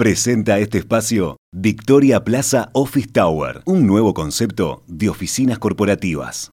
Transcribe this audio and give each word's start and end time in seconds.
Presenta 0.00 0.58
este 0.58 0.78
espacio 0.78 1.36
Victoria 1.52 2.24
Plaza 2.24 2.70
Office 2.72 3.08
Tower, 3.12 3.60
un 3.66 3.86
nuevo 3.86 4.14
concepto 4.14 4.82
de 4.86 5.10
oficinas 5.10 5.58
corporativas. 5.58 6.50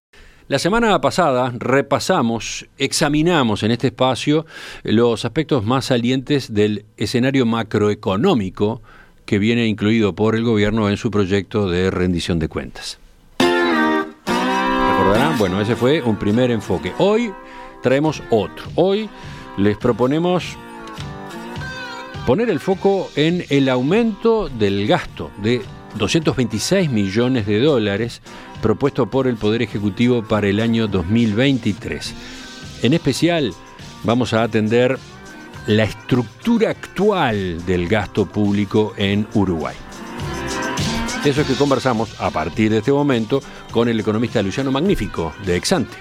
La 0.49 0.59
semana 0.59 0.99
pasada 0.99 1.53
repasamos, 1.57 2.67
examinamos 2.77 3.63
en 3.63 3.71
este 3.71 3.87
espacio 3.87 4.45
los 4.83 5.23
aspectos 5.23 5.63
más 5.63 5.85
salientes 5.85 6.53
del 6.53 6.83
escenario 6.97 7.45
macroeconómico 7.45 8.81
que 9.25 9.39
viene 9.39 9.65
incluido 9.65 10.13
por 10.13 10.35
el 10.35 10.43
gobierno 10.43 10.89
en 10.89 10.97
su 10.97 11.09
proyecto 11.09 11.69
de 11.69 11.89
rendición 11.89 12.39
de 12.39 12.49
cuentas. 12.49 12.99
¿Recordarán? 13.39 15.37
Bueno, 15.37 15.61
ese 15.61 15.77
fue 15.77 16.01
un 16.01 16.17
primer 16.17 16.51
enfoque. 16.51 16.91
Hoy 16.97 17.31
traemos 17.81 18.21
otro. 18.29 18.65
Hoy 18.75 19.09
les 19.55 19.77
proponemos 19.77 20.57
poner 22.27 22.49
el 22.49 22.59
foco 22.59 23.09
en 23.15 23.45
el 23.47 23.69
aumento 23.69 24.49
del 24.49 24.85
gasto 24.85 25.31
de 25.37 25.61
226 25.95 26.89
millones 26.91 27.45
de 27.45 27.61
dólares 27.61 28.21
propuesto 28.61 29.09
por 29.09 29.27
el 29.27 29.37
Poder 29.37 29.61
Ejecutivo 29.61 30.21
para 30.23 30.49
el 30.49 30.59
año 30.59 30.89
2023. 30.89 32.83
En 32.83 32.91
especial, 32.91 33.53
vamos 34.03 34.33
a 34.33 34.43
atender 34.43 34.99
la 35.67 35.85
estructura 35.85 36.71
actual 36.71 37.65
del 37.65 37.87
gasto 37.87 38.25
público 38.25 38.93
en 38.97 39.25
Uruguay. 39.33 39.77
Eso 41.23 41.41
es 41.41 41.47
que 41.47 41.53
conversamos 41.53 42.19
a 42.19 42.29
partir 42.29 42.71
de 42.71 42.79
este 42.79 42.91
momento 42.91 43.39
con 43.71 43.87
el 43.87 44.01
economista 44.01 44.41
Luciano 44.41 44.69
Magnífico 44.69 45.33
de 45.45 45.55
Exante. 45.55 45.95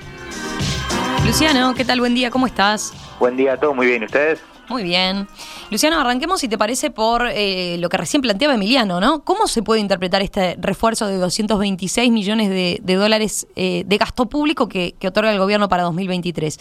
Luciano, 1.24 1.72
¿qué 1.76 1.84
tal? 1.84 2.00
Buen 2.00 2.16
día, 2.16 2.32
¿cómo 2.32 2.48
estás? 2.48 2.92
Buen 3.20 3.36
día 3.36 3.52
a 3.52 3.60
todos, 3.60 3.76
muy 3.76 3.86
bien. 3.86 4.02
¿Ustedes? 4.02 4.40
Muy 4.68 4.82
bien. 4.82 5.28
Luciano, 5.68 6.00
arranquemos, 6.00 6.40
si 6.40 6.48
te 6.48 6.56
parece, 6.56 6.92
por 6.92 7.26
eh, 7.28 7.76
lo 7.80 7.88
que 7.88 7.96
recién 7.96 8.22
planteaba 8.22 8.54
Emiliano, 8.54 9.00
¿no? 9.00 9.24
¿Cómo 9.24 9.48
se 9.48 9.64
puede 9.64 9.80
interpretar 9.80 10.22
este 10.22 10.56
refuerzo 10.60 11.08
de 11.08 11.16
226 11.16 12.12
millones 12.12 12.50
de, 12.50 12.94
dólares 12.94 13.48
eh, 13.56 13.82
de 13.84 13.98
gasto 13.98 14.26
público 14.26 14.68
que, 14.68 14.94
otorga 15.04 15.32
el 15.32 15.40
gobierno 15.40 15.68
para 15.68 15.82
2023? 15.82 16.60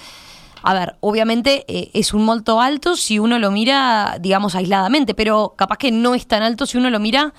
A 0.64 0.73
ver, 0.73 0.95
obviamente 1.02 1.66
eh, 1.67 1.92
es 1.94 2.16
un 2.16 2.25
monto 2.25 2.59
alto 2.59 2.95
si 2.95 3.20
uno 3.20 3.38
lo 3.38 3.52
mira, 3.52 4.17
digamos, 4.20 4.56
aisladamente, 4.56 5.14
pero 5.14 5.53
capaz 5.56 5.78
que 5.78 5.92
no 5.92 6.16
es 6.16 6.25
tan 6.25 6.42
alto 6.42 6.66
si 6.66 6.80
uno 6.80 6.90
lo 6.90 7.00
mira 7.00 7.31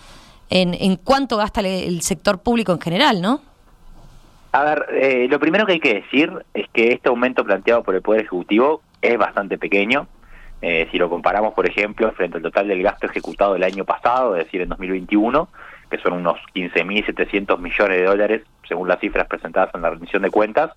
en, 0.50 0.72
en 0.72 0.94
cuánto 0.94 1.36
gasta 1.36 1.62
el, 1.62 2.00
sector 2.02 2.38
público 2.38 2.70
en 2.70 2.80
general, 2.80 3.20
¿no? 3.20 3.40
A 4.52 4.62
ver, 4.62 5.28
lo 5.28 5.40
primero 5.40 5.66
que 5.66 5.72
hay 5.72 5.80
que 5.80 5.94
decir 5.94 6.32
es 6.54 6.66
que 6.72 6.92
este 6.92 7.08
aumento 7.08 7.44
planteado 7.44 7.82
por 7.82 7.96
el 7.96 8.02
Poder 8.02 8.20
Ejecutivo 8.20 8.82
es 9.02 9.18
bastante 9.18 9.58
pequeño 9.58 10.06
eh, 10.62 10.88
si 10.90 10.98
lo 10.98 11.10
comparamos, 11.10 11.54
por 11.54 11.66
ejemplo, 11.66 12.10
frente 12.12 12.38
al 12.38 12.42
total 12.42 12.68
del 12.68 12.82
gasto 12.82 13.06
ejecutado 13.06 13.56
el 13.56 13.62
año 13.62 13.84
pasado, 13.84 14.36
es 14.36 14.44
decir, 14.44 14.62
en 14.62 14.68
2021, 14.70 15.48
que 15.90 15.98
son 15.98 16.14
unos 16.14 16.38
15.700 16.54 17.58
millones 17.58 17.98
de 17.98 18.04
dólares, 18.04 18.42
según 18.66 18.88
las 18.88 18.98
cifras 18.98 19.26
presentadas 19.26 19.74
en 19.74 19.82
la 19.82 19.90
rendición 19.90 20.22
de 20.22 20.30
cuentas, 20.30 20.70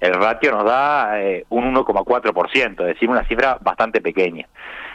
el 0.00 0.14
ratio 0.14 0.52
nos 0.52 0.64
da 0.64 1.20
eh, 1.22 1.44
un 1.48 1.74
1,4%, 1.74 2.70
es 2.70 2.76
decir, 2.76 3.08
una 3.08 3.24
cifra 3.24 3.58
bastante 3.60 4.00
pequeña. 4.00 4.46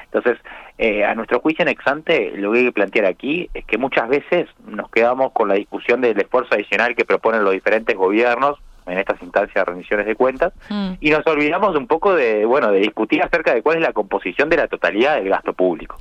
Entonces, 0.06 0.38
eh, 0.78 1.04
a 1.04 1.14
nuestro 1.16 1.40
juicio 1.40 1.64
en 1.64 1.70
Exante, 1.70 2.32
lo 2.36 2.52
que 2.52 2.60
hay 2.60 2.66
que 2.66 2.72
plantear 2.72 3.06
aquí 3.06 3.50
es 3.54 3.66
que 3.66 3.78
muchas 3.78 4.10
veces 4.10 4.48
nos 4.66 4.90
quedamos 4.90 5.32
con 5.34 5.48
la 5.48 5.56
discusión 5.56 6.02
del 6.02 6.20
esfuerzo 6.20 6.56
adicional 6.56 6.96
que 6.96 7.06
proponen 7.06 7.44
los 7.44 7.54
diferentes 7.54 7.96
gobiernos 7.96 8.60
en 8.86 8.98
estas 8.98 9.22
instancias 9.22 9.54
de 9.54 9.72
rendiciones 9.72 10.06
de 10.06 10.16
cuentas 10.16 10.54
mm. 10.70 10.94
y 11.00 11.10
nos 11.10 11.26
olvidamos 11.28 11.76
un 11.76 11.88
poco 11.88 12.14
de 12.16 12.46
bueno 12.46 12.72
de 12.72 12.80
discutir 12.80 13.22
acerca 13.24 13.54
de 13.54 13.62
cuál 13.62 13.78
es 13.78 13.82
la 13.84 13.94
composición 13.94 14.50
de 14.50 14.58
la 14.58 14.68
totalidad 14.68 15.16
del 15.16 15.30
gasto 15.30 15.54
público. 15.54 15.98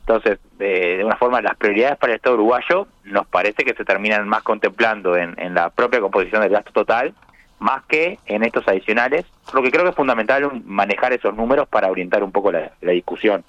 Entonces 0.00 0.38
de, 0.58 1.02
una 1.04 1.16
forma 1.16 1.40
las 1.40 1.56
prioridades 1.56 1.98
para 1.98 2.12
el 2.12 2.16
Estado 2.16 2.36
uruguayo 2.36 2.88
nos 3.04 3.26
parece 3.26 3.64
que 3.64 3.74
se 3.74 3.84
terminan 3.84 4.28
más 4.28 4.42
contemplando 4.42 5.16
en, 5.16 5.36
la 5.54 5.70
propia 5.70 6.00
composición 6.00 6.42
del 6.42 6.52
gasto 6.52 6.72
total 6.72 7.14
más 7.58 7.82
que 7.86 8.18
en 8.26 8.44
estos 8.44 8.66
adicionales 8.68 9.24
lo 9.52 9.62
que 9.62 9.70
creo 9.70 9.82
que 9.82 9.90
es 9.90 9.96
fundamental 9.96 10.62
manejar 10.64 11.12
esos 11.12 11.34
números 11.34 11.68
para 11.68 11.90
orientar 11.90 12.22
un 12.22 12.30
poco 12.30 12.52
la 12.52 12.70
discusión 12.80 13.44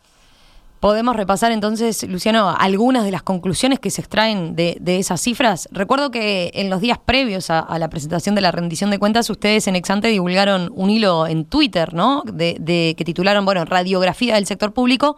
Podemos 0.79 1.17
repasar 1.17 1.51
entonces, 1.51 2.07
Luciano, 2.07 2.55
algunas 2.57 3.03
de 3.03 3.11
las 3.11 3.21
conclusiones 3.21 3.79
que 3.79 3.89
se 3.89 3.99
extraen 3.99 4.55
de, 4.55 4.79
esas 4.85 5.19
cifras. 5.19 5.67
Recuerdo 5.73 6.09
que 6.09 6.51
en 6.53 6.69
los 6.69 6.79
días 6.79 6.97
previos 6.97 7.49
a, 7.49 7.77
la 7.77 7.89
presentación 7.89 8.33
de 8.33 8.39
la 8.39 8.53
rendición 8.53 8.89
de 8.89 8.97
cuentas, 8.97 9.29
ustedes 9.29 9.67
en 9.67 9.75
Exante 9.75 10.07
divulgaron 10.07 10.71
un 10.73 10.89
hilo 10.89 11.27
en 11.27 11.43
Twitter, 11.43 11.93
¿no? 11.93 12.23
De, 12.25 12.95
que 12.97 13.03
titularon, 13.03 13.43
bueno, 13.43 13.65
radiografía 13.65 14.35
del 14.35 14.45
sector 14.45 14.71
público, 14.71 15.17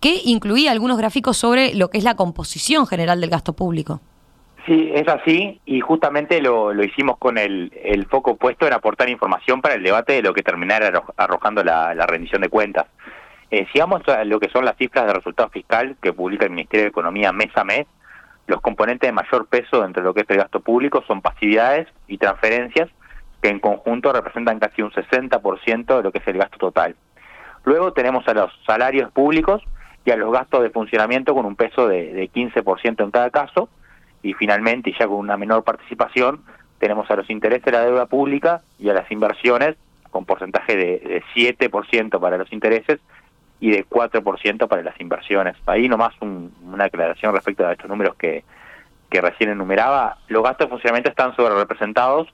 que 0.00 0.20
incluía 0.24 0.70
algunos 0.70 0.98
gráficos 0.98 1.36
sobre 1.36 1.74
lo 1.74 1.90
que 1.90 1.98
es 1.98 2.04
la 2.04 2.14
composición 2.14 2.86
general 2.86 3.20
del 3.20 3.30
gasto 3.30 3.54
público. 3.54 4.00
Sí, 4.66 4.92
es 4.94 5.08
así, 5.08 5.60
y 5.66 5.80
justamente 5.80 6.40
lo, 6.40 6.72
hicimos 6.80 7.18
con 7.18 7.38
el, 7.38 7.72
foco 8.08 8.36
puesto 8.36 8.68
en 8.68 8.72
aportar 8.72 9.08
información 9.08 9.60
para 9.60 9.74
el 9.74 9.82
debate 9.82 10.12
de 10.12 10.22
lo 10.22 10.32
que 10.32 10.44
terminara 10.44 11.02
arrojando 11.16 11.64
la 11.64 12.06
rendición 12.06 12.42
de 12.42 12.48
cuentas. 12.48 12.86
Eh, 13.52 13.66
si 13.70 13.78
vamos 13.78 14.00
a 14.08 14.24
lo 14.24 14.40
que 14.40 14.48
son 14.48 14.64
las 14.64 14.78
cifras 14.78 15.06
de 15.06 15.12
resultado 15.12 15.50
fiscal 15.50 15.94
que 16.00 16.14
publica 16.14 16.46
el 16.46 16.52
Ministerio 16.52 16.84
de 16.84 16.88
Economía 16.88 17.32
mes 17.32 17.54
a 17.54 17.64
mes, 17.64 17.86
los 18.46 18.62
componentes 18.62 19.06
de 19.06 19.12
mayor 19.12 19.46
peso 19.46 19.84
entre 19.84 20.02
lo 20.02 20.14
que 20.14 20.22
es 20.22 20.30
el 20.30 20.38
gasto 20.38 20.60
público 20.60 21.04
son 21.06 21.20
pasividades 21.20 21.86
y 22.08 22.16
transferencias, 22.16 22.88
que 23.42 23.50
en 23.50 23.60
conjunto 23.60 24.10
representan 24.10 24.58
casi 24.58 24.80
un 24.80 24.90
60% 24.90 25.96
de 25.98 26.02
lo 26.02 26.10
que 26.10 26.20
es 26.20 26.28
el 26.28 26.38
gasto 26.38 26.56
total. 26.56 26.96
Luego 27.64 27.92
tenemos 27.92 28.26
a 28.26 28.32
los 28.32 28.50
salarios 28.64 29.12
públicos 29.12 29.62
y 30.06 30.12
a 30.12 30.16
los 30.16 30.32
gastos 30.32 30.62
de 30.62 30.70
funcionamiento 30.70 31.34
con 31.34 31.44
un 31.44 31.54
peso 31.54 31.86
de, 31.86 32.30
15% 32.32 33.04
en 33.04 33.10
cada 33.10 33.28
caso, 33.28 33.68
y 34.22 34.32
finalmente, 34.32 34.88
y 34.88 34.98
ya 34.98 35.06
con 35.06 35.16
una 35.16 35.36
menor 35.36 35.62
participación, 35.62 36.42
tenemos 36.78 37.10
a 37.10 37.16
los 37.16 37.28
intereses 37.28 37.66
de 37.66 37.72
la 37.72 37.84
deuda 37.84 38.06
pública 38.06 38.62
y 38.78 38.88
a 38.88 38.94
las 38.94 39.12
inversiones 39.12 39.76
con 40.10 40.24
porcentaje 40.24 40.74
de, 40.74 40.98
de 41.00 41.22
7% 41.34 42.18
para 42.18 42.38
los 42.38 42.50
intereses 42.50 42.98
y 43.62 43.70
de 43.70 43.86
4% 43.86 44.66
para 44.66 44.82
las 44.82 45.00
inversiones. 45.00 45.54
Ahí 45.66 45.88
nomás 45.88 46.12
una 46.20 46.86
aclaración 46.86 47.32
respecto 47.32 47.64
a 47.64 47.70
estos 47.70 47.88
números 47.88 48.16
que, 48.16 48.42
que 49.08 49.20
recién 49.20 49.50
enumeraba. 49.50 50.18
Los 50.26 50.42
gastos 50.42 50.66
de 50.66 50.70
funcionamiento 50.70 51.10
están 51.10 51.36
sobre 51.36 51.54
representados 51.54 52.26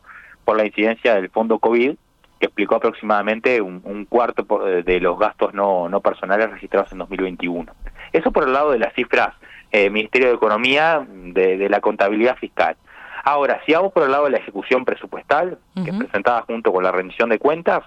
por 0.47 0.57
la 0.57 0.65
incidencia 0.65 1.15
del 1.15 1.29
fondo 1.29 1.59
COVID, 1.59 1.97
que 2.41 2.47
explicó 2.47 2.77
aproximadamente 2.77 3.61
un, 3.61 4.07
cuarto 4.09 4.47
de 4.65 5.01
los 5.01 5.19
gastos 5.19 5.53
no, 5.53 5.91
no 5.91 6.01
personales 6.01 6.51
registrados 6.51 6.93
en 6.93 6.99
2021. 6.99 7.71
Eso 8.15 8.33
por 8.33 8.45
el 8.45 8.55
lado 8.55 8.71
de 8.71 8.79
las 8.79 8.95
cifras 8.95 9.35
eh, 9.71 9.91
Ministerio 9.91 10.29
de 10.29 10.35
Economía 10.35 11.07
de, 11.07 11.59
de, 11.59 11.69
la 11.69 11.83
contabilidad 11.83 12.39
fiscal. 12.39 12.75
Ahora, 13.23 13.61
si 13.67 13.75
vamos 13.75 13.93
por 13.93 14.05
el 14.05 14.13
lado 14.13 14.25
de 14.25 14.31
la 14.31 14.39
ejecución 14.39 14.87
presupuestal, 14.87 15.59
que 15.85 15.91
es 15.91 15.97
presentada 15.99 16.41
junto 16.47 16.73
con 16.73 16.83
la 16.83 16.91
rendición 16.91 17.29
de 17.29 17.39
cuentas, 17.39 17.83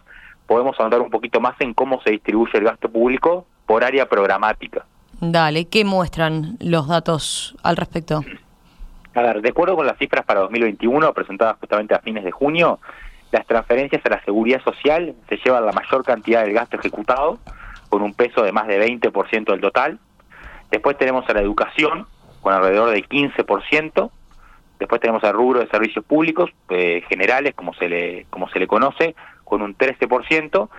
podemos 0.51 0.78
andar 0.81 1.00
un 1.00 1.09
poquito 1.09 1.39
más 1.39 1.56
en 1.62 1.73
cómo 1.73 2.01
se 2.01 2.12
distribuye 2.12 2.57
el 2.57 2.66
gasto 2.66 2.89
público 2.89 3.45
por 3.66 3.85
área 3.85 4.09
programática. 4.09 4.85
Dale, 5.22 5.69
¿qué 5.69 5.85
muestran 5.85 6.57
los 6.59 6.89
datos 6.89 7.56
al 7.63 7.78
respecto? 7.78 8.19
A 9.16 9.22
ver, 9.22 9.41
de 9.41 9.47
acuerdo 9.47 9.78
con 9.78 9.88
las 9.88 9.97
cifras 9.97 10.25
para 10.25 10.41
2021 10.41 11.13
presentadas 11.13 11.56
justamente 11.57 11.95
a 11.95 12.00
fines 12.00 12.25
de 12.25 12.31
junio, 12.31 12.79
las 13.31 13.47
transferencias 13.47 14.06
a 14.06 14.09
la 14.09 14.22
seguridad 14.25 14.61
social 14.61 15.16
se 15.29 15.38
llevan 15.38 15.66
la 15.66 15.72
mayor 15.72 16.03
cantidad 16.03 16.44
del 16.44 16.51
gasto 16.51 16.75
ejecutado, 16.75 17.40
con 17.88 18.01
un 18.01 18.13
peso 18.13 18.44
de 18.44 18.51
más 18.51 18.67
de 18.67 18.85
20% 18.85 19.45
del 19.45 19.61
total. 19.61 20.00
Después 20.69 20.97
tenemos 20.97 21.29
a 21.29 21.34
la 21.34 21.40
educación, 21.40 22.07
con 22.41 22.53
alrededor 22.53 22.90
del 22.90 23.07
15%. 23.07 24.11
Después 24.79 25.00
tenemos 25.00 25.23
al 25.23 25.31
rubro 25.31 25.61
de 25.61 25.67
servicios 25.67 26.03
públicos 26.03 26.50
eh, 26.67 27.03
generales, 27.07 27.53
como 27.56 27.73
se 27.75 27.88
le 27.88 28.25
como 28.29 28.50
se 28.50 28.59
le 28.59 28.67
conoce, 28.67 29.16
con 29.51 29.62
un 29.62 29.78
13%, 29.78 30.69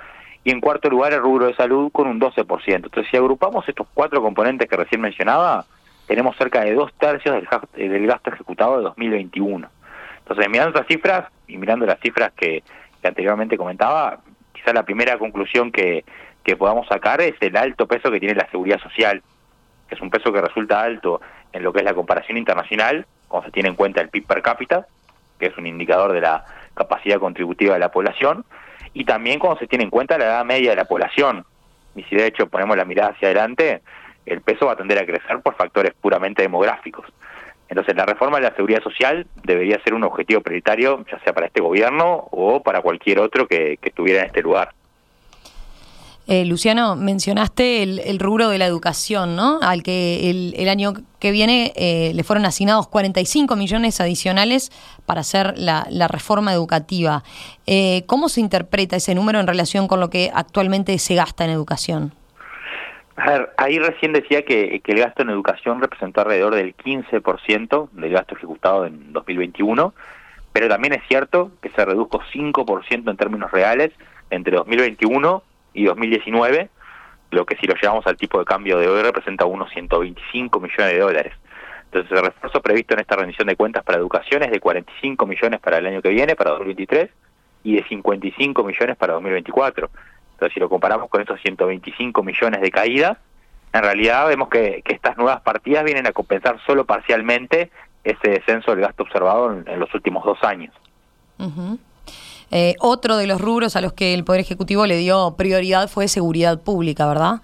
y 0.44 0.50
en 0.50 0.62
cuarto 0.62 0.88
lugar 0.88 1.12
el 1.12 1.20
rubro 1.20 1.46
de 1.46 1.54
salud 1.54 1.92
con 1.92 2.08
un 2.08 2.18
12%. 2.18 2.74
Entonces, 2.74 3.06
si 3.10 3.18
agrupamos 3.18 3.68
estos 3.68 3.86
cuatro 3.92 4.22
componentes 4.22 4.66
que 4.66 4.76
recién 4.76 5.02
mencionaba, 5.02 5.66
tenemos 6.06 6.34
cerca 6.38 6.62
de 6.62 6.72
dos 6.72 6.90
tercios 6.94 7.34
del, 7.74 7.90
del 7.90 8.06
gasto 8.06 8.30
ejecutado 8.30 8.78
de 8.78 8.84
2021. 8.84 9.68
Entonces, 10.20 10.48
mirando 10.48 10.78
esas 10.78 10.88
cifras 10.88 11.30
y 11.46 11.58
mirando 11.58 11.84
las 11.84 12.00
cifras 12.00 12.32
que, 12.32 12.62
anteriormente 13.04 13.58
comentaba, 13.58 14.20
quizá 14.54 14.72
la 14.72 14.84
primera 14.84 15.18
conclusión 15.18 15.70
que, 15.70 16.06
que 16.42 16.56
podamos 16.56 16.86
sacar 16.86 17.20
es 17.20 17.34
el 17.40 17.54
alto 17.56 17.86
peso 17.86 18.10
que 18.10 18.20
tiene 18.20 18.34
la 18.34 18.48
seguridad 18.48 18.80
social, 18.80 19.22
que 19.86 19.96
es 19.96 20.00
un 20.00 20.08
peso 20.08 20.32
que 20.32 20.40
resulta 20.40 20.80
alto 20.80 21.20
en 21.52 21.62
lo 21.62 21.74
que 21.74 21.80
es 21.80 21.84
la 21.84 21.92
comparación 21.92 22.38
internacional, 22.38 23.04
cuando 23.28 23.48
se 23.48 23.52
tiene 23.52 23.68
en 23.68 23.74
cuenta 23.74 24.00
el 24.00 24.08
PIB 24.08 24.26
per 24.26 24.40
cápita, 24.40 24.86
que 25.38 25.46
es 25.46 25.58
un 25.58 25.66
indicador 25.66 26.12
de 26.12 26.20
la 26.20 26.44
capacidad 26.74 27.18
contributiva 27.18 27.74
de 27.74 27.80
la 27.80 27.90
población, 27.90 28.44
y 28.94 29.04
también 29.04 29.38
cuando 29.38 29.58
se 29.58 29.66
tiene 29.66 29.84
en 29.84 29.90
cuenta 29.90 30.18
la 30.18 30.24
edad 30.24 30.44
media 30.44 30.70
de 30.70 30.76
la 30.76 30.84
población. 30.84 31.44
Y 31.94 32.02
si 32.04 32.16
de 32.16 32.26
hecho 32.26 32.46
ponemos 32.46 32.76
la 32.76 32.84
mirada 32.84 33.10
hacia 33.10 33.28
adelante, 33.28 33.82
el 34.26 34.40
peso 34.40 34.66
va 34.66 34.72
a 34.72 34.76
tender 34.76 34.98
a 34.98 35.06
crecer 35.06 35.40
por 35.40 35.54
factores 35.56 35.92
puramente 36.00 36.42
demográficos. 36.42 37.06
Entonces 37.68 37.96
la 37.96 38.04
reforma 38.04 38.38
de 38.38 38.44
la 38.44 38.54
seguridad 38.54 38.82
social 38.82 39.26
debería 39.44 39.82
ser 39.82 39.94
un 39.94 40.04
objetivo 40.04 40.42
prioritario, 40.42 41.04
ya 41.10 41.18
sea 41.20 41.32
para 41.32 41.46
este 41.46 41.62
gobierno 41.62 42.28
o 42.30 42.62
para 42.62 42.82
cualquier 42.82 43.18
otro 43.18 43.46
que, 43.46 43.78
estuviera 43.82 44.20
en 44.20 44.26
este 44.26 44.42
lugar. 44.42 44.74
Eh, 46.28 46.44
Luciano, 46.44 46.94
mencionaste 46.94 47.82
el, 47.82 48.18
rubro 48.20 48.48
de 48.48 48.56
la 48.56 48.66
educación, 48.66 49.34
¿no? 49.34 49.58
Al 49.60 49.82
que 49.82 50.30
el, 50.56 50.68
año 50.68 50.92
que 51.18 51.32
viene 51.32 51.72
eh, 51.74 52.12
le 52.14 52.22
fueron 52.22 52.44
asignados 52.44 52.86
45 52.86 53.56
millones 53.56 54.00
adicionales 54.00 54.70
para 55.04 55.22
hacer 55.22 55.54
la, 55.56 55.84
reforma 56.08 56.52
educativa. 56.52 57.24
Eh, 57.66 58.04
¿Cómo 58.06 58.28
se 58.28 58.40
interpreta 58.40 58.96
ese 58.96 59.16
número 59.16 59.40
en 59.40 59.48
relación 59.48 59.88
con 59.88 59.98
lo 59.98 60.10
que 60.10 60.30
actualmente 60.32 60.96
se 60.98 61.16
gasta 61.16 61.44
en 61.44 61.50
educación? 61.50 62.12
A 63.16 63.30
ver, 63.30 63.52
ahí 63.56 63.80
recién 63.80 64.12
decía 64.12 64.44
que, 64.44 64.80
que 64.80 64.92
el 64.92 65.00
gasto 65.00 65.22
en 65.22 65.30
educación 65.30 65.80
representó 65.80 66.20
alrededor 66.20 66.54
del 66.54 66.76
15% 66.76 67.90
del 67.90 68.12
gasto 68.12 68.36
ejecutado 68.36 68.86
en 68.86 69.12
2021, 69.12 69.92
pero 70.52 70.68
también 70.68 70.94
es 70.94 71.02
cierto 71.08 71.50
que 71.60 71.70
se 71.70 71.84
redujo 71.84 72.20
5% 72.32 73.10
en 73.10 73.16
términos 73.16 73.50
reales 73.50 73.90
entre 74.30 74.56
2021 74.56 75.42
y 75.74 75.84
2019, 75.84 76.68
lo 77.30 77.46
que 77.46 77.56
si 77.56 77.66
lo 77.66 77.74
llevamos 77.74 78.06
al 78.06 78.16
tipo 78.16 78.38
de 78.38 78.44
cambio 78.44 78.78
de 78.78 78.88
hoy 78.88 79.02
representa 79.02 79.46
unos 79.46 79.70
125 79.72 80.60
millones 80.60 80.92
de 80.92 80.98
dólares. 80.98 81.32
Entonces 81.84 82.12
el 82.12 82.24
refuerzo 82.24 82.62
previsto 82.62 82.94
en 82.94 83.00
esta 83.00 83.16
rendición 83.16 83.48
de 83.48 83.56
cuentas 83.56 83.82
para 83.84 83.98
educación 83.98 84.42
es 84.42 84.50
de 84.50 84.60
45 84.60 85.26
millones 85.26 85.60
para 85.60 85.78
el 85.78 85.86
año 85.86 86.02
que 86.02 86.10
viene, 86.10 86.36
para 86.36 86.50
2023, 86.50 87.10
y 87.64 87.76
de 87.76 87.84
55 87.88 88.64
millones 88.64 88.96
para 88.96 89.14
2024. 89.14 89.90
Entonces 90.32 90.54
si 90.54 90.60
lo 90.60 90.68
comparamos 90.68 91.08
con 91.08 91.20
esos 91.20 91.40
125 91.40 92.22
millones 92.22 92.60
de 92.60 92.70
caída, 92.70 93.18
en 93.72 93.82
realidad 93.82 94.28
vemos 94.28 94.48
que, 94.48 94.82
estas 94.84 95.16
nuevas 95.16 95.40
partidas 95.40 95.84
vienen 95.84 96.06
a 96.06 96.12
compensar 96.12 96.58
solo 96.66 96.84
parcialmente 96.84 97.70
ese 98.04 98.30
descenso 98.30 98.72
del 98.72 98.80
gasto 98.80 99.04
observado 99.04 99.52
en, 99.52 99.80
los 99.80 99.92
últimos 99.94 100.24
dos 100.24 100.42
años. 100.42 100.74
Eh, 102.54 102.76
otro 102.80 103.16
de 103.16 103.26
los 103.26 103.40
rubros 103.40 103.76
a 103.76 103.80
los 103.80 103.94
que 103.94 104.12
el 104.12 104.24
Poder 104.24 104.42
Ejecutivo 104.42 104.86
le 104.86 104.98
dio 104.98 105.36
prioridad 105.38 105.88
fue 105.88 106.06
seguridad 106.06 106.62
pública, 106.62 107.06
¿verdad? 107.06 107.40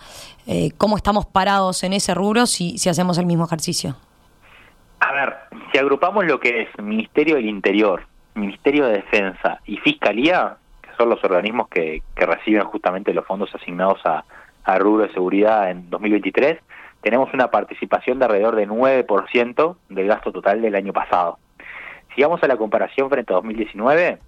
Eh, 0.46 0.70
¿Cómo 0.76 0.98
estamos 0.98 1.24
parados 1.24 1.82
en 1.82 1.94
ese 1.94 2.12
rubro 2.12 2.44
si, 2.44 2.76
si 2.76 2.90
hacemos 2.90 3.16
el 3.16 3.24
mismo 3.24 3.46
ejercicio? 3.46 3.96
A 5.00 5.12
ver, 5.12 5.36
si 5.72 5.78
agrupamos 5.78 6.26
lo 6.26 6.38
que 6.38 6.62
es 6.62 6.68
Ministerio 6.82 7.36
del 7.36 7.46
Interior, 7.46 8.06
Ministerio 8.34 8.86
de 8.86 8.96
Defensa 8.96 9.60
y 9.64 9.78
Fiscalía, 9.78 10.58
que 10.82 10.90
son 10.98 11.08
los 11.08 11.24
organismos 11.24 11.68
que, 11.68 12.02
reciben 12.14 12.64
justamente 12.64 13.14
los 13.14 13.24
fondos 13.24 13.54
asignados 13.54 14.04
a, 14.04 14.24
a 14.64 14.78
rubro 14.78 15.06
de 15.06 15.12
seguridad 15.14 15.70
en 15.70 15.88
2023, 15.88 16.58
tenemos 17.00 17.32
una 17.32 17.50
participación 17.50 18.18
de 18.18 18.26
alrededor 18.26 18.56
de 18.56 18.68
9% 18.68 19.76
del 19.88 20.06
gasto 20.06 20.32
total 20.32 20.60
del 20.60 20.74
año 20.74 20.92
pasado. 20.92 21.38
Si 22.14 22.22
vamos 22.22 22.42
a 22.42 22.48
la 22.48 22.58
comparación 22.58 23.08
frente 23.08 23.32
a 23.32 23.36
2019, 23.36 24.18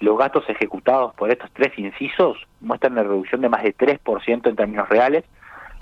los 0.00 0.18
gastos 0.18 0.48
ejecutados 0.48 1.14
por 1.14 1.30
estos 1.30 1.50
tres 1.52 1.78
incisos 1.78 2.38
muestran 2.60 2.94
una 2.94 3.02
reducción 3.02 3.42
de 3.42 3.48
más 3.48 3.62
de 3.62 3.76
3% 3.76 4.48
en 4.48 4.56
términos 4.56 4.88
reales, 4.88 5.24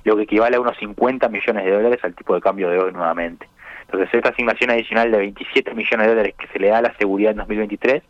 lo 0.04 0.16
que 0.16 0.24
equivale 0.24 0.56
a 0.56 0.60
unos 0.60 0.76
50 0.78 1.28
millones 1.28 1.64
de 1.64 1.70
dólares 1.70 2.00
al 2.02 2.14
tipo 2.14 2.34
de 2.34 2.40
cambio 2.40 2.68
de 2.68 2.78
hoy 2.78 2.92
nuevamente. 2.92 3.48
Entonces, 3.82 4.12
esta 4.12 4.30
asignación 4.30 4.70
adicional 4.70 5.10
de 5.10 5.18
27 5.18 5.72
millones 5.74 6.06
de 6.06 6.08
dólares 6.08 6.34
que 6.36 6.48
se 6.48 6.58
le 6.58 6.68
da 6.68 6.78
a 6.78 6.82
la 6.82 6.94
seguridad 6.98 7.30
en 7.30 7.38
2023 7.38 8.02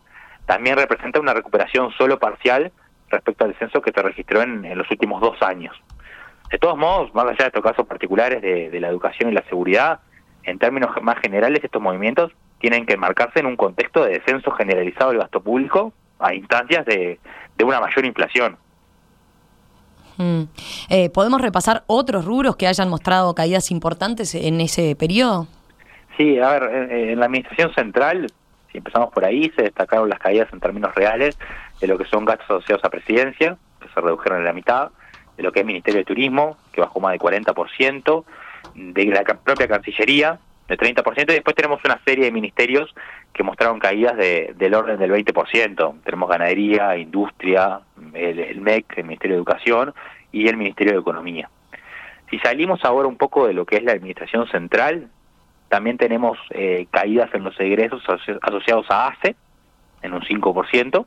también 0.45 0.77
representa 0.77 1.19
una 1.19 1.33
recuperación 1.33 1.91
solo 1.91 2.17
parcial 2.17 2.71
respecto 3.09 3.45
al 3.45 3.51
descenso 3.51 3.81
que 3.81 3.91
se 3.91 4.01
registró 4.01 4.41
en, 4.41 4.77
los 4.77 4.89
últimos 4.89 5.21
dos 5.21 5.41
años. 5.41 5.75
De 6.51 6.57
todos 6.57 6.77
modos, 6.77 7.13
más 7.13 7.25
allá 7.25 7.37
de 7.37 7.47
estos 7.47 7.63
casos 7.63 7.85
particulares 7.85 8.41
de, 8.41 8.71
de 8.71 8.79
la 8.79 8.87
educación 8.87 9.29
y 9.29 9.33
la 9.33 9.43
seguridad, 9.43 9.99
en 10.43 10.57
términos 10.57 10.89
más 11.03 11.19
generales, 11.19 11.63
estos 11.63 11.81
movimientos 11.81 12.31
tienen 12.59 12.85
que 12.85 12.97
marcarse 12.97 13.39
en 13.39 13.45
un 13.45 13.55
contexto 13.55 14.03
de 14.03 14.13
descenso 14.13 14.51
generalizado 14.51 15.11
del 15.11 15.19
gasto 15.19 15.41
público 15.41 15.93
a 16.19 16.33
instancias 16.33 16.85
de, 16.85 17.19
una 17.63 17.79
mayor 17.79 18.05
inflación. 18.05 18.57
Mm. 20.17 20.43
Eh, 20.89 21.09
¿Podemos 21.09 21.41
repasar 21.41 21.83
otros 21.87 22.25
rubros 22.25 22.55
que 22.57 22.67
hayan 22.67 22.89
mostrado 22.89 23.33
caídas 23.33 23.71
importantes 23.71 24.35
en 24.35 24.59
ese 24.59 24.95
periodo? 24.95 25.47
Sí, 26.17 26.37
a 26.39 26.49
ver, 26.59 26.91
en, 26.91 27.19
la 27.19 27.27
administración 27.27 27.73
central, 27.73 28.27
si 28.71 28.77
empezamos 28.77 29.11
por 29.13 29.23
ahí, 29.23 29.51
se 29.55 29.63
destacaron 29.63 30.09
las 30.09 30.19
caídas 30.19 30.51
en 30.51 30.59
términos 30.59 30.93
reales 30.93 31.37
de 31.79 31.87
lo 31.87 31.97
que 31.97 32.05
son 32.05 32.25
gastos 32.25 32.49
asociados 32.49 32.83
a 32.83 32.89
presidencia, 32.89 33.57
que 33.79 33.87
se 33.87 34.01
redujeron 34.01 34.39
en 34.39 34.45
la 34.45 34.53
mitad, 34.53 34.89
de 35.37 35.43
lo 35.43 35.53
que 35.53 35.61
es 35.61 35.65
Ministerio 35.65 35.99
de 35.99 36.05
Turismo, 36.05 36.57
que 36.73 36.81
bajó 36.81 36.99
más 36.99 37.13
de 37.13 37.19
40%, 37.19 38.25
de 38.75 39.05
la 39.05 39.23
propia 39.23 39.69
Cancillería, 39.69 40.39
de 40.69 40.77
30%, 40.77 41.31
y 41.31 41.33
después 41.33 41.55
tenemos 41.55 41.79
una 41.83 41.99
serie 42.05 42.25
de 42.25 42.31
ministerios 42.31 42.93
que 43.33 43.43
mostraron 43.43 43.79
caídas 43.79 44.15
de, 44.15 44.53
del 44.55 44.75
orden 44.75 44.99
del 44.99 45.11
20%. 45.11 46.01
Tenemos 46.03 46.29
ganadería, 46.29 46.95
industria, 46.95 47.81
el, 48.13 48.61
MEC, 48.61 48.97
el 48.97 49.05
Ministerio 49.05 49.35
de 49.35 49.39
Educación 49.39 49.93
y 50.31 50.47
el 50.47 50.57
Ministerio 50.57 50.93
de 50.93 50.99
Economía. 50.99 51.49
Si 52.29 52.37
salimos 52.39 52.85
ahora 52.85 53.07
un 53.07 53.17
poco 53.17 53.47
de 53.47 53.53
lo 53.53 53.65
que 53.65 53.77
es 53.77 53.83
la 53.83 53.93
administración 53.93 54.47
central, 54.49 55.09
también 55.69 55.97
tenemos 55.97 56.37
eh, 56.51 56.87
caídas 56.91 57.33
en 57.33 57.43
los 57.43 57.59
egresos 57.59 58.03
asociados 58.41 58.85
a 58.89 59.07
ACE 59.07 59.35
en 60.03 60.13
un 60.13 60.21
5%, 60.21 61.05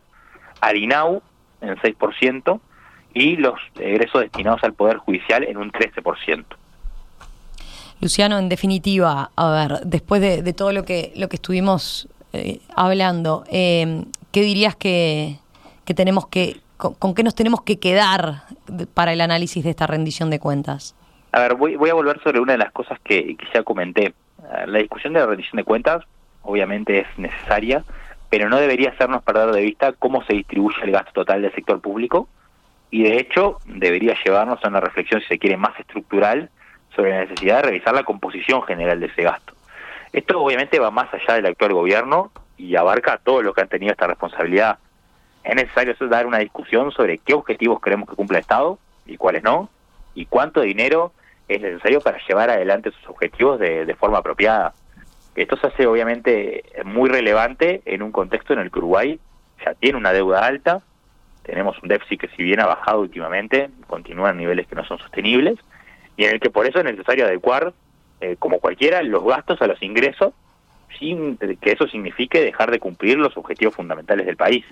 al 0.61 0.77
INAU 0.77 1.23
en 1.61 1.77
6% 1.77 2.61
y 3.15 3.37
los 3.37 3.61
egresos 3.79 4.23
destinados 4.23 4.65
al 4.65 4.75
Poder 4.75 4.97
Judicial 4.97 5.45
en 5.45 5.57
un 5.57 5.71
13%. 5.71 6.45
Luciano, 8.03 8.37
en 8.37 8.49
definitiva, 8.49 9.31
a 9.37 9.51
ver, 9.51 9.79
después 9.85 10.21
de, 10.21 10.53
todo 10.53 10.73
lo 10.73 10.85
que, 10.85 11.13
lo 11.15 11.29
que 11.29 11.37
estuvimos 11.37 12.09
eh, 12.33 12.59
hablando, 12.75 13.45
eh, 13.49 14.03
¿qué 14.33 14.41
dirías 14.41 14.75
que, 14.75 15.37
tenemos 15.95 16.27
que, 16.27 16.57
con, 16.77 17.15
qué 17.15 17.23
nos 17.23 17.37
tenemos 17.37 17.63
que 17.63 17.79
quedar 17.79 18.43
para 18.93 19.13
el 19.13 19.21
análisis 19.21 19.63
de 19.63 19.71
esta 19.71 19.87
rendición 19.87 20.31
de 20.31 20.41
cuentas? 20.41 20.97
A 21.31 21.43
ver, 21.43 21.55
voy, 21.55 21.77
voy 21.77 21.91
a 21.91 21.95
volver 21.95 22.21
sobre 22.25 22.41
una 22.41 22.55
de 22.55 22.59
las 22.59 22.73
cosas 22.73 22.99
que, 23.05 23.37
que 23.37 23.47
ya 23.55 23.63
comenté. 23.63 24.15
La 24.67 24.81
discusión 24.81 25.13
de 25.13 25.21
la 25.21 25.27
rendición 25.27 25.59
de 25.59 25.65
cuentas 25.65 26.03
obviamente 26.43 26.99
es 26.99 27.07
necesaria, 27.19 27.85
pero 28.29 28.49
no 28.49 28.57
debería 28.57 28.91
hacernos 28.91 29.23
perder 29.23 29.53
de 29.53 29.63
vista 29.63 29.93
cómo 29.93 30.25
se 30.25 30.33
distribuye 30.33 30.77
el 30.83 30.91
gasto 30.91 31.13
total 31.13 31.43
del 31.43 31.55
sector 31.55 31.81
público 31.81 32.27
y 32.91 33.05
de 33.05 33.21
hecho 33.21 33.59
debería 33.65 34.17
llevarnos 34.25 34.59
a 34.65 34.69
una 34.69 34.81
reflexión, 34.81 35.21
si 35.21 35.29
se 35.29 35.39
quiere, 35.39 35.57
más 35.57 35.79
estructural 35.79 36.51
sobre 36.95 37.11
la 37.11 37.21
necesidad 37.21 37.57
de 37.57 37.63
revisar 37.63 37.95
la 37.95 38.05
composición 38.05 38.63
general 38.63 39.01
de 39.01 39.07
ese 39.07 39.23
gasto. 39.23 39.55
Esto 40.13 40.43
obviamente 40.43 40.79
va 40.79 40.91
más 40.91 41.13
allá 41.13 41.35
del 41.35 41.47
actual 41.47 41.73
gobierno 41.73 42.31
y 42.57 42.77
abarca 42.77 43.15
a 43.15 43.19
todos 43.19 43.43
los 43.43 43.55
que 43.55 43.63
han 43.63 43.69
tenido 43.69 43.93
esta 43.93 44.07
responsabilidad. 44.07 44.79
Es 45.43 45.57
necesario 45.57 45.95
dar 46.09 46.27
una 46.27 46.39
discusión 46.39 46.93
sobre 46.93 47.19
qué 47.19 47.35
objetivos 47.35 47.81
queremos 47.81 48.09
que 48.09 48.15
cumpla 48.15 48.39
el 48.39 48.43
Estado 48.43 48.79
y 49.07 49.17
cuáles 49.17 49.43
no, 49.43 49.71
y 50.15 50.27
cuánto 50.27 50.61
dinero 50.61 51.13
es 51.49 51.61
necesario 51.61 52.01
para 52.01 52.19
llevar 52.27 52.51
adelante 52.51 52.91
esos 52.91 53.09
objetivos 53.09 53.59
de, 53.59 53.85
de 53.85 53.95
forma 53.95 54.19
apropiada. 54.19 54.75
Esto 55.35 55.57
se 55.57 55.67
hace 55.67 55.87
obviamente 55.87 56.63
muy 56.85 57.09
relevante 57.09 57.81
en 57.87 58.03
un 58.03 58.13
contexto 58.13 58.53
en 58.53 58.61
el 58.61 58.71
que 58.71 58.79
Uruguay 58.79 59.19
ya 59.65 59.75
tiene 59.75 59.97
una 59.97 60.13
deuda 60.13 60.45
alta, 60.45 60.83
tenemos 61.43 61.77
un 61.83 61.89
déficit 61.89 62.21
que 62.21 62.29
si 62.29 62.43
bien 62.43 62.61
ha 62.61 62.67
bajado 62.67 63.01
últimamente, 63.01 63.71
continúa 63.87 64.31
en 64.31 64.37
niveles 64.37 64.67
que 64.67 64.77
no 64.77 64.85
son 64.85 64.99
sostenibles, 64.99 65.59
y 66.17 66.25
en 66.25 66.35
el 66.35 66.41
que 66.41 66.51
por 66.51 66.67
eso 66.67 66.79
es 66.79 66.85
necesario 66.85 67.25
adecuar, 67.25 67.73
eh, 68.21 68.37
como 68.39 68.61
cualquiera, 68.61 69.03
los 69.03 69.25
gastos 69.25 69.61
a 69.63 69.67
los 69.67 69.83
ingresos, 69.83 70.33
sin 70.99 71.37
que 71.39 71.73
eso 71.73 71.87
signifique 71.89 72.41
dejar 72.41 72.71
de 72.71 72.79
cumplir 72.79 73.19
los 73.19 73.37
objetivos 73.37 73.75
fundamentales 73.75 74.27
del 74.27 74.37
país. 74.37 74.65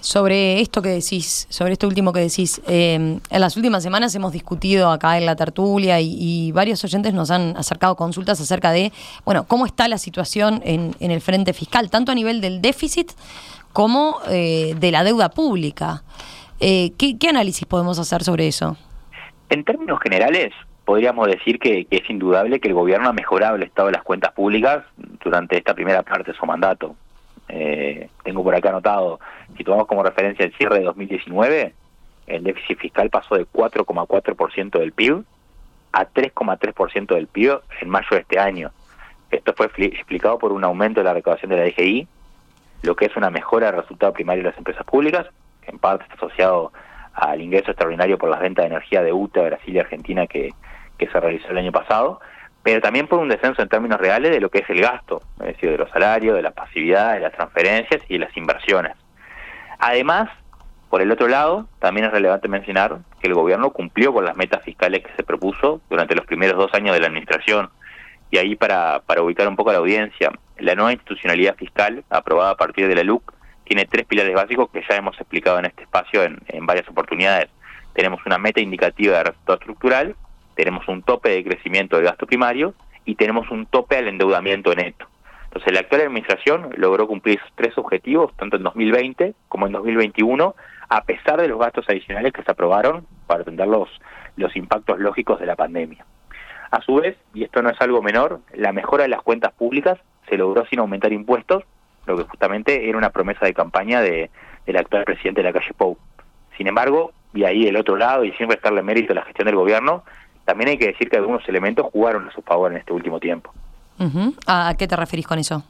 Sobre 0.00 0.60
esto 0.60 0.82
que 0.82 0.90
decís, 0.90 1.46
sobre 1.50 1.72
esto 1.72 1.88
último 1.88 2.12
que 2.12 2.20
decís, 2.20 2.60
eh, 2.68 2.94
en 2.94 3.40
las 3.40 3.56
últimas 3.56 3.82
semanas 3.82 4.14
hemos 4.14 4.32
discutido 4.32 4.90
acá 4.90 5.18
en 5.18 5.26
la 5.26 5.34
tertulia 5.34 6.00
y, 6.00 6.52
varios 6.52 6.84
oyentes 6.84 7.12
nos 7.12 7.30
han 7.30 7.56
acercado 7.56 7.96
consultas 7.96 8.40
acerca 8.40 8.70
de, 8.70 8.92
bueno, 9.24 9.46
cómo 9.48 9.66
está 9.66 9.88
la 9.88 9.98
situación 9.98 10.60
en, 10.64 10.94
el 11.00 11.20
frente 11.20 11.52
fiscal, 11.54 11.90
tanto 11.90 12.12
a 12.12 12.14
nivel 12.14 12.40
del 12.40 12.60
déficit 12.60 13.12
como 13.72 14.18
eh, 14.28 14.74
de 14.78 14.90
la 14.90 15.02
deuda 15.02 15.30
pública. 15.30 16.02
¿qué, 16.58 16.92
¿Qué 16.96 17.28
análisis 17.28 17.66
podemos 17.66 17.98
hacer 17.98 18.22
sobre 18.22 18.46
eso? 18.46 18.76
En 19.48 19.64
términos 19.64 20.00
generales, 20.00 20.52
podríamos 20.84 21.26
decir 21.28 21.58
que, 21.58 21.86
es 21.90 22.10
indudable 22.10 22.60
que 22.60 22.68
el 22.68 22.74
gobierno 22.74 23.08
ha 23.08 23.12
mejorado 23.12 23.56
el 23.56 23.62
estado 23.62 23.88
de 23.88 23.94
las 23.94 24.02
cuentas 24.02 24.32
públicas 24.32 24.84
durante 25.22 25.56
esta 25.58 25.74
primera 25.74 26.02
parte 26.02 26.32
de 26.32 26.38
su 26.38 26.46
mandato. 26.46 26.96
Eh, 27.48 28.08
tengo 28.24 28.42
por 28.42 28.54
acá 28.54 28.70
anotado, 28.70 29.20
si 29.56 29.64
tomamos 29.64 29.86
como 29.86 30.02
referencia 30.02 30.44
el 30.44 30.54
cierre 30.54 30.78
de 30.78 30.84
2019, 30.84 31.74
el 32.26 32.42
déficit 32.42 32.78
fiscal 32.78 33.08
pasó 33.08 33.36
de 33.36 33.46
4,4% 33.46 34.78
del 34.78 34.92
PIB 34.92 35.24
a 35.92 36.06
3,3% 36.08 37.14
del 37.14 37.28
PIB 37.28 37.60
en 37.80 37.88
mayo 37.88 38.08
de 38.10 38.18
este 38.18 38.38
año. 38.38 38.72
Esto 39.30 39.54
fue 39.54 39.66
explicado 39.66 40.38
por 40.38 40.52
un 40.52 40.64
aumento 40.64 41.00
de 41.00 41.04
la 41.04 41.14
recaudación 41.14 41.50
de 41.50 41.56
la 41.56 41.64
DGI, 41.64 42.08
lo 42.82 42.94
que 42.94 43.06
es 43.06 43.16
una 43.16 43.30
mejora 43.30 43.66
del 43.66 43.82
resultado 43.82 44.12
primario 44.12 44.42
de 44.42 44.50
las 44.50 44.58
empresas 44.58 44.84
públicas, 44.84 45.26
en 45.66 45.78
parte 45.78 46.04
está 46.04 46.14
asociado 46.14 46.72
al 47.16 47.40
ingreso 47.40 47.70
extraordinario 47.70 48.18
por 48.18 48.30
las 48.30 48.40
ventas 48.40 48.62
de 48.62 48.68
energía 48.68 49.02
de 49.02 49.12
UTA, 49.12 49.42
Brasil 49.42 49.74
y 49.74 49.78
Argentina 49.78 50.26
que, 50.26 50.52
que 50.98 51.08
se 51.08 51.18
realizó 51.18 51.48
el 51.48 51.58
año 51.58 51.72
pasado, 51.72 52.20
pero 52.62 52.80
también 52.80 53.06
por 53.06 53.18
un 53.18 53.28
descenso 53.28 53.62
en 53.62 53.68
términos 53.68 53.98
reales 53.98 54.30
de 54.30 54.40
lo 54.40 54.50
que 54.50 54.58
es 54.58 54.70
el 54.70 54.80
gasto, 54.80 55.22
es 55.40 55.46
decir, 55.46 55.70
de 55.70 55.78
los 55.78 55.90
salarios, 55.90 56.34
de 56.36 56.42
la 56.42 56.50
pasividad, 56.50 57.14
de 57.14 57.20
las 57.20 57.32
transferencias 57.32 58.02
y 58.08 58.14
de 58.14 58.18
las 58.26 58.36
inversiones. 58.36 58.92
Además, 59.78 60.28
Por 60.88 61.02
el 61.02 61.10
otro 61.10 61.26
lado, 61.28 61.66
también 61.80 62.06
es 62.06 62.12
relevante 62.12 62.48
mencionar 62.48 62.98
que 63.20 63.26
el 63.26 63.34
gobierno 63.34 63.70
cumplió 63.70 64.12
con 64.12 64.24
las 64.24 64.36
metas 64.36 64.62
fiscales 64.62 65.02
que 65.02 65.12
se 65.16 65.24
propuso 65.24 65.80
durante 65.90 66.14
los 66.14 66.26
primeros 66.26 66.56
dos 66.56 66.72
años 66.74 66.94
de 66.94 67.00
la 67.00 67.08
administración. 67.08 67.70
Y 68.30 68.38
ahí 68.38 68.56
para, 68.56 69.00
para 69.04 69.22
ubicar 69.22 69.48
un 69.48 69.56
poco 69.56 69.70
a 69.70 69.72
la 69.74 69.80
audiencia, 69.80 70.30
la 70.58 70.74
nueva 70.74 70.92
institucionalidad 70.92 71.56
fiscal 71.56 72.04
aprobada 72.08 72.52
a 72.52 72.56
partir 72.56 72.88
de 72.88 72.94
la 72.94 73.02
LUC 73.02 73.32
tiene 73.66 73.84
tres 73.84 74.06
pilares 74.06 74.34
básicos 74.34 74.70
que 74.70 74.82
ya 74.88 74.96
hemos 74.96 75.18
explicado 75.20 75.58
en 75.58 75.66
este 75.66 75.82
espacio 75.82 76.22
en, 76.22 76.66
varias 76.66 76.88
oportunidades. 76.88 77.48
Tenemos 77.92 78.24
una 78.24 78.38
meta 78.38 78.60
indicativa 78.60 79.18
de 79.18 79.24
resultado 79.24 79.58
estructural, 79.58 80.14
tenemos 80.54 80.86
un 80.88 81.02
tope 81.02 81.30
de 81.30 81.44
crecimiento 81.44 81.96
del 81.96 82.06
gasto 82.06 82.26
primario 82.26 82.74
y 83.04 83.16
tenemos 83.16 83.50
un 83.50 83.66
tope 83.66 83.96
al 83.96 84.08
endeudamiento 84.08 84.74
neto. 84.74 85.06
Entonces, 85.44 85.72
la 85.72 85.80
actual 85.80 86.02
administración 86.02 86.70
logró 86.76 87.06
cumplir 87.06 87.38
esos 87.38 87.52
tres 87.54 87.76
objetivos, 87.78 88.32
tanto 88.36 88.56
en 88.56 88.62
2020 88.62 89.34
como 89.48 89.66
en 89.66 89.72
2021, 89.72 90.54
a 90.88 91.04
pesar 91.04 91.40
de 91.40 91.48
los 91.48 91.58
gastos 91.58 91.86
adicionales 91.88 92.32
que 92.32 92.42
se 92.42 92.50
aprobaron 92.50 93.06
para 93.26 93.42
atender 93.42 93.66
los, 93.66 93.88
los 94.36 94.54
impactos 94.54 94.98
lógicos 95.00 95.40
de 95.40 95.46
la 95.46 95.56
pandemia. 95.56 96.04
A 96.70 96.80
su 96.82 96.96
vez, 96.96 97.16
y 97.34 97.44
esto 97.44 97.62
no 97.62 97.70
es 97.70 97.80
algo 97.80 98.02
menor, 98.02 98.40
la 98.54 98.72
mejora 98.72 99.04
de 99.04 99.08
las 99.08 99.22
cuentas 99.22 99.52
públicas 99.54 99.98
se 100.28 100.36
logró 100.36 100.66
sin 100.66 100.80
aumentar 100.80 101.12
impuestos, 101.12 101.64
lo 102.06 102.16
que 102.16 102.24
justamente 102.24 102.88
era 102.88 102.96
una 102.96 103.10
promesa 103.10 103.44
de 103.44 103.54
campaña 103.54 104.00
de, 104.00 104.30
del 104.66 104.76
actual 104.76 105.04
presidente 105.04 105.42
de 105.42 105.48
la 105.48 105.52
calle 105.52 105.72
Pou. 105.74 105.98
Sin 106.56 106.66
embargo, 106.66 107.12
y 107.34 107.44
ahí 107.44 107.64
del 107.64 107.76
otro 107.76 107.96
lado, 107.96 108.24
y 108.24 108.32
sin 108.32 108.48
restarle 108.48 108.82
mérito 108.82 109.12
a 109.12 109.16
la 109.16 109.22
gestión 109.22 109.46
del 109.46 109.56
gobierno, 109.56 110.04
también 110.44 110.70
hay 110.70 110.78
que 110.78 110.86
decir 110.86 111.10
que 111.10 111.16
algunos 111.16 111.46
elementos 111.48 111.86
jugaron 111.92 112.28
a 112.28 112.32
su 112.32 112.40
favor 112.42 112.70
en 112.72 112.78
este 112.78 112.92
último 112.92 113.20
tiempo. 113.20 113.52
¿A 114.46 114.74
qué 114.78 114.86
te 114.86 114.96
referís 114.96 115.26
con 115.26 115.38
eso? 115.38 115.64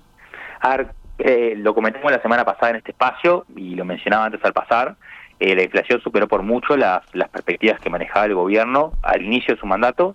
A 0.61 0.85
eh, 1.19 1.55
lo 1.57 1.75
comentamos 1.75 2.13
la 2.13 2.21
semana 2.21 2.45
pasada 2.45 2.71
en 2.71 2.77
este 2.77 2.91
espacio 2.91 3.47
y 3.57 3.75
lo 3.75 3.85
mencionaba 3.85 4.27
antes 4.27 4.45
al 4.45 4.53
pasar. 4.53 4.97
Eh, 5.41 5.55
la 5.55 5.63
inflación 5.63 6.01
superó 6.01 6.29
por 6.29 6.43
mucho 6.43 6.77
las, 6.77 7.03
las 7.15 7.29
perspectivas 7.31 7.81
que 7.81 7.91
manejaba 7.91 8.27
el 8.27 8.35
gobierno 8.35 8.93
al 9.03 9.23
inicio 9.23 9.55
de 9.55 9.61
su 9.61 9.67
mandato 9.67 10.15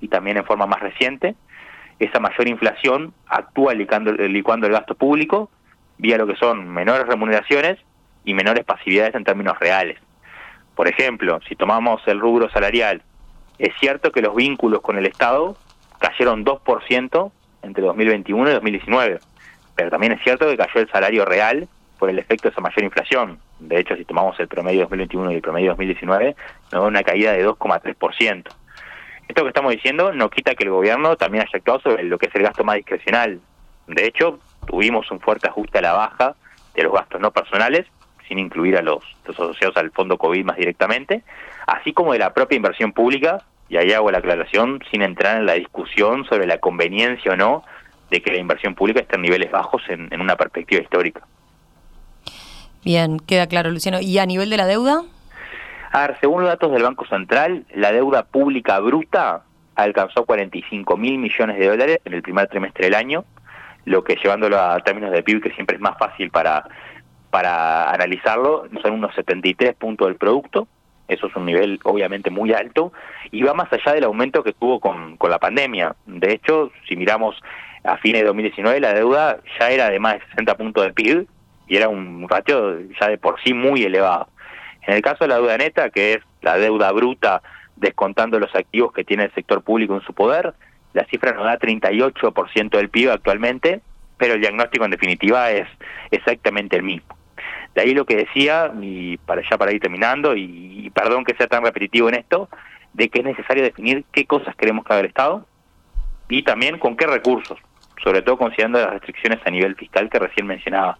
y 0.00 0.08
también 0.08 0.36
en 0.36 0.44
forma 0.44 0.66
más 0.66 0.80
reciente. 0.80 1.34
Esa 1.98 2.20
mayor 2.20 2.48
inflación 2.48 3.12
actúa 3.26 3.74
licuando, 3.74 4.12
licuando 4.12 4.66
el 4.66 4.72
gasto 4.72 4.94
público 4.94 5.50
vía 5.98 6.16
lo 6.16 6.26
que 6.26 6.36
son 6.36 6.68
menores 6.68 7.06
remuneraciones 7.06 7.78
y 8.24 8.34
menores 8.34 8.64
pasividades 8.64 9.14
en 9.14 9.24
términos 9.24 9.58
reales. 9.58 9.98
Por 10.74 10.88
ejemplo, 10.88 11.40
si 11.48 11.56
tomamos 11.56 12.00
el 12.06 12.20
rubro 12.20 12.48
salarial, 12.50 13.02
es 13.58 13.74
cierto 13.80 14.12
que 14.12 14.22
los 14.22 14.34
vínculos 14.34 14.80
con 14.80 14.96
el 14.96 15.06
Estado 15.06 15.56
cayeron 15.98 16.44
2% 16.44 17.32
entre 17.62 17.84
2021 17.84 18.50
y 18.50 18.54
2019, 18.54 19.18
pero 19.74 19.90
también 19.90 20.12
es 20.12 20.22
cierto 20.22 20.46
que 20.46 20.56
cayó 20.56 20.80
el 20.80 20.90
salario 20.90 21.24
real 21.24 21.68
por 21.98 22.10
el 22.10 22.18
efecto 22.20 22.48
de 22.48 22.52
esa 22.52 22.60
mayor 22.60 22.84
inflación. 22.84 23.40
De 23.58 23.80
hecho, 23.80 23.96
si 23.96 24.04
tomamos 24.04 24.38
el 24.38 24.46
promedio 24.46 24.82
2021 24.82 25.32
y 25.32 25.34
el 25.34 25.42
promedio 25.42 25.70
2019, 25.70 26.36
nos 26.72 26.82
da 26.82 26.86
una 26.86 27.02
caída 27.02 27.32
de 27.32 27.44
2,3%. 27.44 28.44
Esto 29.28 29.42
que 29.42 29.48
estamos 29.48 29.72
diciendo 29.72 30.12
no 30.12 30.30
quita 30.30 30.54
que 30.54 30.64
el 30.64 30.70
gobierno 30.70 31.16
también 31.16 31.44
haya 31.46 31.58
actuado 31.58 31.80
sobre 31.80 32.02
lo 32.04 32.18
que 32.18 32.26
es 32.26 32.34
el 32.34 32.42
gasto 32.42 32.64
más 32.64 32.76
discrecional. 32.76 33.40
De 33.86 34.06
hecho, 34.06 34.40
tuvimos 34.66 35.10
un 35.10 35.20
fuerte 35.20 35.48
ajuste 35.48 35.78
a 35.78 35.82
la 35.82 35.92
baja 35.92 36.34
de 36.74 36.82
los 36.82 36.92
gastos 36.92 37.20
no 37.20 37.30
personales, 37.30 37.86
sin 38.26 38.38
incluir 38.38 38.76
a 38.76 38.82
los, 38.82 39.02
asociados 39.28 39.76
al 39.76 39.90
fondo 39.90 40.18
COVID 40.18 40.44
más 40.44 40.56
directamente, 40.56 41.22
así 41.66 41.92
como 41.92 42.12
de 42.12 42.18
la 42.18 42.32
propia 42.32 42.56
inversión 42.56 42.92
pública, 42.92 43.42
y 43.68 43.76
ahí 43.76 43.92
hago 43.92 44.10
la 44.10 44.18
aclaración, 44.18 44.80
sin 44.90 45.02
entrar 45.02 45.38
en 45.38 45.46
la 45.46 45.54
discusión 45.54 46.24
sobre 46.24 46.46
la 46.46 46.58
conveniencia 46.58 47.32
o 47.32 47.36
no 47.36 47.64
de 48.10 48.22
que 48.22 48.32
la 48.32 48.38
inversión 48.38 48.74
pública 48.74 49.00
esté 49.00 49.16
en 49.16 49.22
niveles 49.22 49.50
bajos 49.50 49.82
en, 49.88 50.20
una 50.20 50.36
perspectiva 50.36 50.82
histórica. 50.82 51.22
Bien, 52.82 53.18
queda 53.18 53.46
claro, 53.46 53.70
Luciano. 53.70 54.00
¿Y 54.00 54.18
a 54.18 54.24
nivel 54.24 54.48
de 54.48 54.56
la 54.56 54.66
deuda? 54.66 55.02
A 55.90 56.06
ver, 56.06 56.16
según 56.20 56.42
los 56.42 56.50
datos 56.50 56.70
del 56.72 56.82
Banco 56.82 57.06
Central, 57.06 57.64
la 57.74 57.92
deuda 57.92 58.24
pública 58.24 58.78
bruta 58.80 59.42
alcanzó 59.74 60.24
45 60.24 60.96
mil 60.96 61.18
millones 61.18 61.58
de 61.58 61.68
dólares 61.68 62.00
en 62.04 62.14
el 62.14 62.22
primer 62.22 62.48
trimestre 62.48 62.86
del 62.86 62.94
año, 62.94 63.24
lo 63.84 64.04
que 64.04 64.16
llevándolo 64.16 64.58
a 64.58 64.80
términos 64.80 65.12
de 65.12 65.22
PIB, 65.22 65.42
que 65.42 65.52
siempre 65.52 65.76
es 65.76 65.82
más 65.82 65.96
fácil 65.96 66.30
para, 66.30 66.68
para 67.30 67.90
analizarlo, 67.90 68.66
son 68.82 68.92
unos 68.92 69.14
73 69.14 69.74
puntos 69.76 70.08
del 70.08 70.16
producto, 70.16 70.68
eso 71.06 71.28
es 71.28 71.36
un 71.36 71.46
nivel 71.46 71.80
obviamente 71.84 72.28
muy 72.28 72.52
alto, 72.52 72.92
y 73.30 73.42
va 73.42 73.54
más 73.54 73.72
allá 73.72 73.94
del 73.94 74.04
aumento 74.04 74.42
que 74.42 74.52
tuvo 74.52 74.80
con, 74.80 75.16
con 75.16 75.30
la 75.30 75.38
pandemia. 75.38 75.96
De 76.04 76.32
hecho, 76.32 76.70
si 76.86 76.96
miramos 76.96 77.40
a 77.82 77.96
fines 77.96 78.20
de 78.20 78.26
2019, 78.26 78.80
la 78.80 78.92
deuda 78.92 79.38
ya 79.58 79.70
era 79.70 79.88
de 79.88 79.98
más 80.00 80.14
de 80.14 80.20
60 80.30 80.56
puntos 80.56 80.84
del 80.84 80.92
PIB, 80.92 81.26
y 81.66 81.76
era 81.76 81.88
un 81.88 82.28
ratio 82.28 82.78
ya 83.00 83.08
de 83.08 83.16
por 83.16 83.40
sí 83.42 83.54
muy 83.54 83.84
elevado. 83.84 84.28
En 84.88 84.94
el 84.94 85.02
caso 85.02 85.24
de 85.24 85.28
la 85.28 85.34
deuda 85.34 85.58
neta, 85.58 85.90
que 85.90 86.14
es 86.14 86.20
la 86.40 86.56
deuda 86.56 86.90
bruta 86.92 87.42
descontando 87.76 88.40
los 88.40 88.54
activos 88.54 88.90
que 88.94 89.04
tiene 89.04 89.24
el 89.24 89.34
sector 89.34 89.62
público 89.62 89.94
en 89.94 90.00
su 90.00 90.14
poder, 90.14 90.54
la 90.94 91.04
cifra 91.04 91.32
nos 91.32 91.44
da 91.44 91.58
38% 91.58 92.70
del 92.70 92.88
PIB 92.88 93.10
actualmente, 93.10 93.82
pero 94.16 94.32
el 94.32 94.40
diagnóstico 94.40 94.86
en 94.86 94.90
definitiva 94.90 95.50
es 95.50 95.68
exactamente 96.10 96.76
el 96.76 96.84
mismo. 96.84 97.18
De 97.74 97.82
ahí 97.82 97.92
lo 97.92 98.06
que 98.06 98.16
decía, 98.16 98.72
y 98.80 99.18
para 99.18 99.42
ya 99.48 99.58
para 99.58 99.72
ir 99.72 99.80
terminando, 99.82 100.34
y, 100.34 100.86
y 100.86 100.88
perdón 100.88 101.22
que 101.26 101.34
sea 101.34 101.48
tan 101.48 101.64
repetitivo 101.64 102.08
en 102.08 102.14
esto, 102.14 102.48
de 102.94 103.10
que 103.10 103.18
es 103.18 103.26
necesario 103.26 103.62
definir 103.62 104.06
qué 104.10 104.24
cosas 104.24 104.56
queremos 104.56 104.86
que 104.86 104.94
haga 104.94 105.00
el 105.00 105.08
Estado 105.08 105.46
y 106.30 106.44
también 106.44 106.78
con 106.78 106.96
qué 106.96 107.06
recursos, 107.06 107.58
sobre 108.02 108.22
todo 108.22 108.38
considerando 108.38 108.80
las 108.80 108.92
restricciones 108.92 109.38
a 109.44 109.50
nivel 109.50 109.76
fiscal 109.76 110.08
que 110.08 110.18
recién 110.18 110.46
mencionaba. 110.46 110.96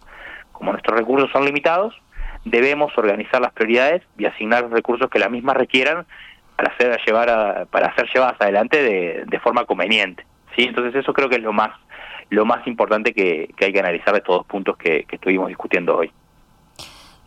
Como 0.51 0.73
nuestros 0.73 0.95
recursos 0.95 1.31
son 1.31 1.43
limitados, 1.43 1.99
debemos 2.45 2.97
organizar 2.97 3.41
las 3.41 3.53
prioridades 3.53 4.03
y 4.17 4.25
asignar 4.25 4.69
recursos 4.69 5.09
que 5.09 5.19
las 5.19 5.29
mismas 5.29 5.57
requieran 5.57 6.05
para 6.55 6.73
hacer 6.73 6.99
llevar 7.05 7.29
a, 7.29 7.65
para 7.65 7.93
ser 7.95 8.09
llevadas 8.13 8.35
adelante 8.39 8.81
de, 8.81 9.23
de, 9.25 9.39
forma 9.39 9.65
conveniente. 9.65 10.25
¿sí? 10.55 10.63
Entonces 10.63 10.95
eso 10.95 11.13
creo 11.13 11.29
que 11.29 11.37
es 11.37 11.43
lo 11.43 11.53
más 11.53 11.71
lo 12.29 12.45
más 12.45 12.67
importante 12.67 13.11
que, 13.11 13.49
que 13.57 13.65
hay 13.65 13.73
que 13.73 13.79
analizar 13.79 14.13
de 14.13 14.19
estos 14.19 14.37
dos 14.37 14.45
puntos 14.45 14.77
que 14.77 15.03
estuvimos 15.11 15.47
discutiendo 15.47 15.97
hoy. 15.97 16.11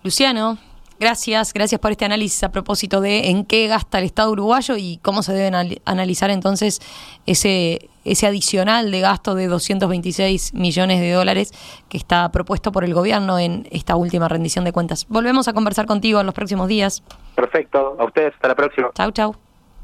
Luciano, 0.04 0.58
Gracias, 0.98 1.52
gracias 1.52 1.80
por 1.80 1.90
este 1.90 2.04
análisis 2.04 2.42
a 2.44 2.52
propósito 2.52 3.00
de 3.00 3.30
en 3.30 3.44
qué 3.44 3.66
gasta 3.66 3.98
el 3.98 4.04
Estado 4.04 4.30
uruguayo 4.30 4.76
y 4.76 4.98
cómo 5.02 5.22
se 5.22 5.32
debe 5.32 5.80
analizar 5.84 6.30
entonces 6.30 6.80
ese, 7.26 7.88
ese 8.04 8.26
adicional 8.26 8.90
de 8.90 9.00
gasto 9.00 9.34
de 9.34 9.46
226 9.46 10.54
millones 10.54 11.00
de 11.00 11.12
dólares 11.12 11.52
que 11.88 11.96
está 11.98 12.30
propuesto 12.30 12.72
por 12.72 12.84
el 12.84 12.94
gobierno 12.94 13.38
en 13.38 13.66
esta 13.70 13.96
última 13.96 14.28
rendición 14.28 14.64
de 14.64 14.72
cuentas. 14.72 15.06
Volvemos 15.08 15.48
a 15.48 15.52
conversar 15.52 15.86
contigo 15.86 16.20
en 16.20 16.26
los 16.26 16.34
próximos 16.34 16.68
días. 16.68 17.02
Perfecto, 17.34 17.96
a 17.98 18.04
ustedes, 18.04 18.34
hasta 18.34 18.48
la 18.48 18.54
próxima. 18.54 18.90
Chau, 18.94 19.10
chau. 19.12 19.36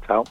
Chao. 0.07 0.23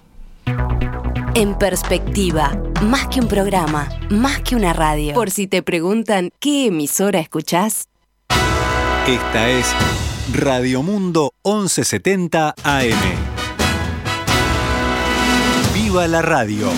En 1.35 1.56
perspectiva, 1.56 2.50
más 2.82 3.06
que 3.08 3.20
un 3.20 3.28
programa, 3.28 3.88
más 4.11 4.40
que 4.40 4.56
una 4.56 4.73
radio. 4.73 5.14
Por 5.14 5.30
si 5.30 5.47
te 5.47 5.62
preguntan 5.62 6.30
qué 6.40 6.66
emisora 6.66 7.20
escuchás. 7.20 7.88
Esta 9.06 9.49
es 9.49 9.75
Radio 10.32 10.82
Mundo 10.82 11.32
1170 11.42 12.54
AM. 12.62 12.92
¡Viva 15.75 16.06
la 16.06 16.20
radio! 16.20 16.68